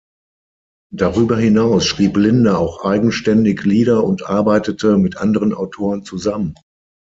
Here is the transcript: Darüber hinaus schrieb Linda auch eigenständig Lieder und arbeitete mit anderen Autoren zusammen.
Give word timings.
Darüber 0.91 1.37
hinaus 1.37 1.85
schrieb 1.85 2.17
Linda 2.17 2.57
auch 2.57 2.83
eigenständig 2.83 3.63
Lieder 3.65 4.03
und 4.03 4.25
arbeitete 4.25 4.97
mit 4.97 5.17
anderen 5.17 5.53
Autoren 5.53 6.01
zusammen. 6.03 6.55